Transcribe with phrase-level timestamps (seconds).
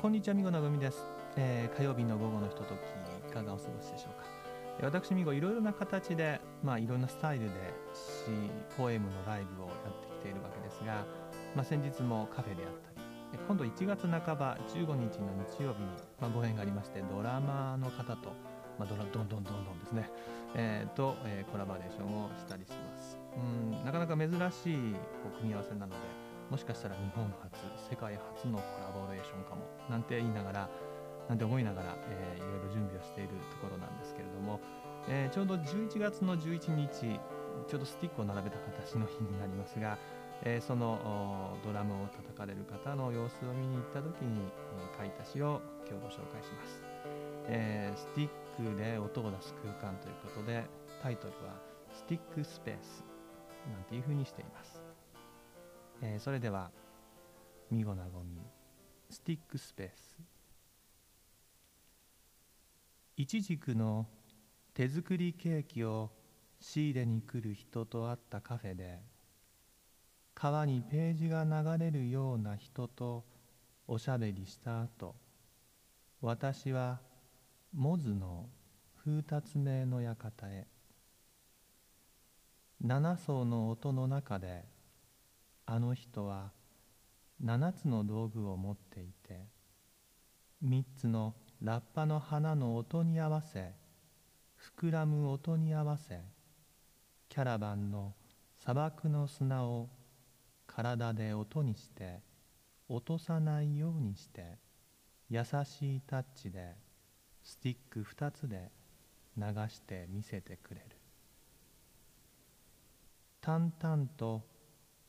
[0.00, 0.96] こんにちはみごなぐみです、
[1.36, 4.24] えー火曜日の午後のひとときいかがお過ごしでしょうか。
[4.80, 7.50] え私みごいろいろな形でまあいろんなスタイルで
[7.92, 8.30] 詩
[8.78, 11.04] ポエムのライブをやってきているわけですが、
[11.54, 18.30] まあ、先日もカフェであったり今度1月半ば15日の日曜日に、まあ、ご縁がありましてドラマーの方と、
[18.78, 20.10] まあ、ドラどんどんどんどんですね、
[20.54, 23.18] えーと、えーコラボレーションをしたりします。
[23.36, 26.19] うんなかなか珍しいこう組み合わせなので
[26.50, 27.56] もしかしたら日本初
[27.88, 30.68] 世界初のコラボレーションかもなんて言いながら
[31.28, 34.58] なんて思いながら、えーいろいろ準備をしているところなんですけれども、
[35.08, 37.20] えーちょうど11月の11日
[37.68, 39.96] ちょうどスティックを並べた形の日になりますが、
[40.42, 46.82] えーそのドラムを叩かれる方の様子を見に行った時に、えー書いた詩を今日ご紹介します、
[47.46, 50.64] えースティックで音を出す空間ということで
[51.00, 51.54] タイトルは
[51.94, 53.04] 「スティックスペース」
[53.70, 54.89] なんていうふうにしています。
[56.02, 56.70] えーそれでは
[57.70, 58.40] 「みごなごみ
[59.08, 60.18] スティックスペース」
[63.16, 64.06] いちじくの
[64.72, 66.10] 手作りケーキを
[66.58, 69.00] 仕入れに来る人と会ったカフェで
[70.34, 73.24] 川にページが流れるような人と
[73.86, 75.14] おしゃべりした後
[76.22, 77.00] 私は
[77.74, 78.48] モズの
[79.04, 80.66] 風達名の館へ。
[82.82, 84.64] 七層の音の中で
[85.72, 86.50] あの人は
[87.40, 89.46] 七つの道具を持っていて
[90.60, 93.70] 三つのラッパの花の音に合わせ
[94.76, 96.22] 膨らむ音に合わせ
[97.28, 98.14] キャラバンの
[98.58, 99.88] 砂漠の砂を
[100.66, 102.18] 体で音にして
[102.88, 104.58] 落とさないようにして
[105.28, 106.74] 優しいタッチで
[107.44, 108.72] スティック二つで
[109.36, 110.96] 流して見せてくれる。
[113.40, 114.42] 淡々と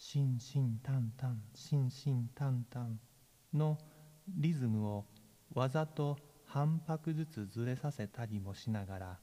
[0.00, 2.98] しんしんたんたんしんしんたんたん
[3.52, 3.76] の
[4.26, 5.04] リズムを
[5.52, 6.16] わざと
[6.46, 9.18] 半拍ずつずれさせたりもしながら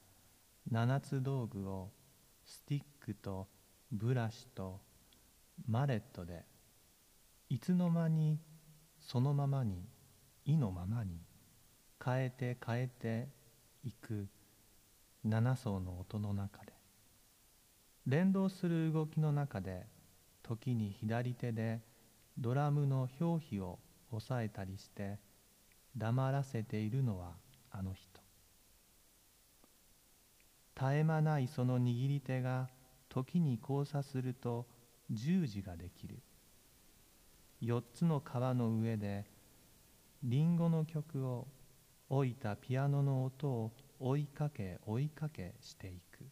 [0.70, 1.90] 七つ道具を
[2.44, 3.48] スティックと
[3.90, 4.80] ブラシと
[5.66, 6.44] マレットで
[7.48, 8.38] いつの間に
[9.00, 9.84] そのままに
[10.44, 11.18] 意のままに
[12.02, 13.28] 変えて変えて
[13.82, 14.28] いく
[15.24, 16.72] 七層の音の中で。
[18.06, 19.86] 連動する動きの中で
[20.48, 21.82] 時に左手で
[22.38, 23.78] ドラムの表皮を
[24.10, 25.18] 押さえたりして
[25.94, 27.32] 黙らせているのは
[27.70, 28.08] あの人。
[30.74, 32.68] 絶え間ないその握り手が
[33.10, 34.66] 時に交差すると
[35.10, 36.18] 十字ができる。
[37.60, 39.26] 四つの川の上で
[40.22, 41.46] リンゴの曲を
[42.08, 46.24] 置いたピアノの音を追いかけ追いかけしていく。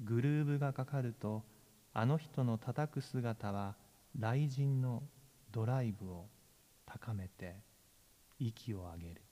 [0.00, 1.51] グルーブがかかると
[1.94, 3.76] あの人の叩く姿は
[4.14, 5.02] 雷神の
[5.50, 6.26] ドライブを
[6.86, 7.56] 高めて
[8.38, 9.22] 息を上げる。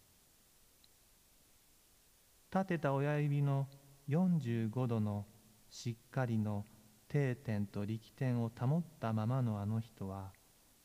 [2.53, 3.69] 立てた親指の
[4.09, 5.25] 45度の
[5.71, 6.65] しっかりの
[7.09, 10.33] 定点と力点を保ったままのあの人は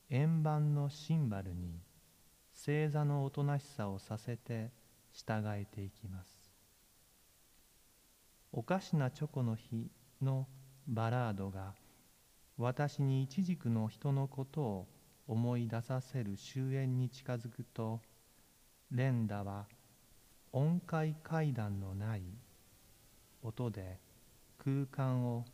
[0.10, 1.80] 円盤のシンバルに
[2.54, 4.72] 正座のおとなしさをさせて
[5.12, 6.30] 従えていきます。
[8.52, 9.92] おかしなチョコの日
[10.22, 10.48] の
[10.88, 11.74] バラードが
[12.58, 14.88] 私に一軸の人のことを
[15.28, 18.00] 思い出させる終焉に近づくと
[18.92, 19.66] 連打は
[20.52, 22.22] 音階階段のない
[23.42, 24.00] 音で
[24.64, 25.46] 空間を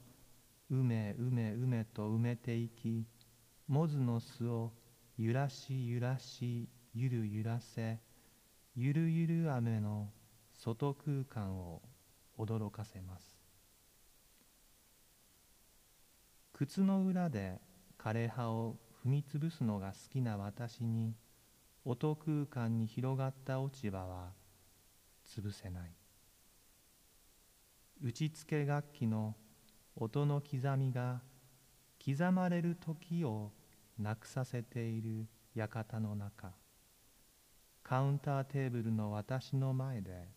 [0.70, 3.06] うめうめうめと埋めていき
[3.68, 4.72] モズの巣を
[5.18, 8.00] 揺らし揺らしゆる揺らせ
[8.76, 10.10] ゆるゆる雨の
[10.54, 11.82] 外空間を
[12.38, 13.31] 驚かせます。
[16.64, 17.60] 靴の裏で
[17.98, 21.16] 枯葉を踏みつぶすのが好きな私に
[21.84, 24.30] 音空間に広がった落ち葉は
[25.28, 25.92] 潰せない。
[28.04, 29.36] 打ちつけ楽器の
[29.96, 31.22] 音の刻みが
[31.98, 33.52] 刻まれる時を
[33.98, 35.26] なくさせている
[35.56, 36.52] 館の中。
[37.82, 40.28] カウンターテーブルの私の前で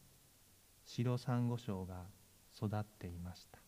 [0.86, 2.06] 白サンゴ礁が
[2.56, 3.58] 育っていました。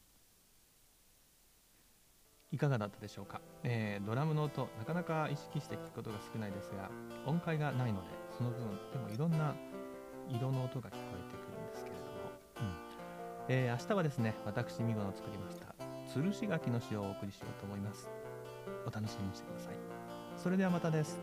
[2.52, 6.90] いかがだったでしょうか、えードラムの音なかなか意識して聞くことが少ないですが
[7.26, 8.60] 音階がないのでその分
[8.92, 9.54] でもいろんな
[10.28, 12.10] 色の音が聞こえてくるんですけれども、
[12.60, 12.76] うん。
[13.48, 15.74] えー明日はですね私見事作りました
[16.14, 18.08] 吊るし柿の詩をお送りしようと思います。
[18.86, 19.74] お楽しみにしてください。
[20.36, 21.18] それではまたです